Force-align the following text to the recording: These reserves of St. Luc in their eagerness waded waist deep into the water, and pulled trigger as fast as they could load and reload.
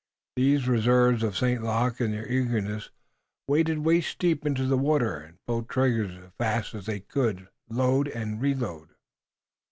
These 0.35 0.67
reserves 0.67 1.21
of 1.21 1.37
St. 1.37 1.61
Luc 1.61 2.01
in 2.01 2.11
their 2.11 2.27
eagerness 2.27 2.89
waded 3.47 3.77
waist 3.85 4.17
deep 4.17 4.47
into 4.47 4.65
the 4.65 4.75
water, 4.75 5.15
and 5.19 5.37
pulled 5.45 5.69
trigger 5.69 6.05
as 6.05 6.31
fast 6.39 6.73
as 6.73 6.87
they 6.87 7.01
could 7.01 7.49
load 7.69 8.07
and 8.07 8.41
reload. 8.41 8.95